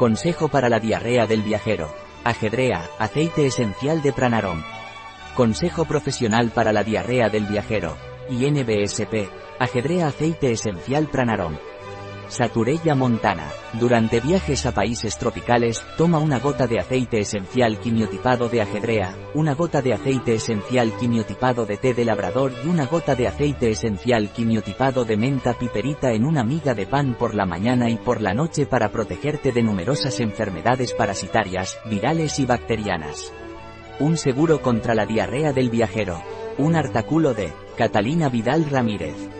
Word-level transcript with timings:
Consejo 0.00 0.48
para 0.48 0.70
la 0.70 0.80
diarrea 0.80 1.26
del 1.26 1.42
viajero. 1.42 1.94
Ajedrea, 2.24 2.88
aceite 2.98 3.44
esencial 3.44 4.00
de 4.00 4.14
Pranarom. 4.14 4.62
Consejo 5.34 5.84
profesional 5.84 6.52
para 6.54 6.72
la 6.72 6.82
diarrea 6.82 7.28
del 7.28 7.44
viajero. 7.44 7.98
INBSP. 8.30 9.28
Ajedrea 9.58 10.06
aceite 10.06 10.52
esencial 10.52 11.06
Pranarom. 11.08 11.58
Saturella 12.30 12.94
Montana. 12.94 13.48
Durante 13.72 14.20
viajes 14.20 14.64
a 14.64 14.72
países 14.72 15.18
tropicales, 15.18 15.84
toma 15.96 16.18
una 16.18 16.38
gota 16.38 16.68
de 16.68 16.78
aceite 16.78 17.18
esencial 17.18 17.78
quimiotipado 17.78 18.48
de 18.48 18.62
ajedrea, 18.62 19.16
una 19.34 19.54
gota 19.54 19.82
de 19.82 19.92
aceite 19.92 20.34
esencial 20.34 20.92
quimiotipado 20.96 21.66
de 21.66 21.76
té 21.76 21.92
de 21.92 22.04
labrador 22.04 22.52
y 22.64 22.68
una 22.68 22.86
gota 22.86 23.16
de 23.16 23.26
aceite 23.26 23.70
esencial 23.70 24.30
quimiotipado 24.30 25.04
de 25.04 25.16
menta 25.16 25.54
piperita 25.54 26.12
en 26.12 26.24
una 26.24 26.44
miga 26.44 26.72
de 26.74 26.86
pan 26.86 27.14
por 27.18 27.34
la 27.34 27.46
mañana 27.46 27.90
y 27.90 27.96
por 27.96 28.20
la 28.20 28.32
noche 28.32 28.64
para 28.64 28.90
protegerte 28.90 29.50
de 29.50 29.62
numerosas 29.62 30.20
enfermedades 30.20 30.94
parasitarias, 30.94 31.78
virales 31.86 32.38
y 32.38 32.46
bacterianas. 32.46 33.32
Un 33.98 34.16
seguro 34.16 34.62
contra 34.62 34.94
la 34.94 35.04
diarrea 35.04 35.52
del 35.52 35.68
viajero. 35.68 36.22
Un 36.58 36.76
artículo 36.76 37.34
de 37.34 37.52
Catalina 37.76 38.28
Vidal 38.28 38.70
Ramírez. 38.70 39.39